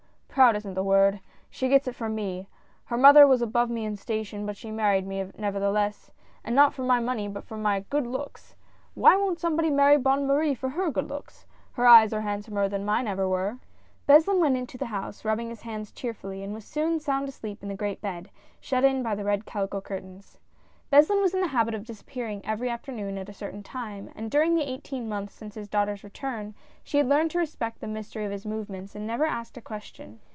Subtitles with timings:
[0.33, 1.19] proud isn't the word—
[1.51, 2.47] she gets that from me.
[2.85, 6.09] Her mother was above me in station, but she married me, nevertheless—
[6.45, 8.55] and not for my money but for my good looks.—
[8.95, 12.85] Why won't somebody marry Bonne Marie for her good looks?— her eyes are handsomer than
[12.85, 13.57] mine ever were!"
[13.91, 17.75] * Beslin went into the house, rubbing his hands cheer was soon sound asleep in the
[17.75, 18.29] great bed,
[18.61, 20.37] shut in by the red calico curtains.
[20.89, 21.07] THE SMUGGLER.
[21.07, 24.11] 37 Beslin was in the habit of disappearing every after noon at a certain time,
[24.13, 27.87] and during the eighteen months since his daughter's return she had learned to respect the
[27.87, 30.19] mystery of his movements and never asked a ques tion.